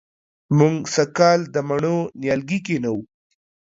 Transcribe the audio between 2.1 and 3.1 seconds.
نیالګي کېنوو